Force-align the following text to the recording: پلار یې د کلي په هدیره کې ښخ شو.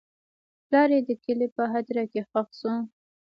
پلار 0.65 0.89
یې 0.95 1.01
د 1.07 1.11
کلي 1.23 1.47
په 1.55 1.63
هدیره 1.73 2.05
کې 2.11 2.21
ښخ 2.29 2.47
شو. 2.59 2.73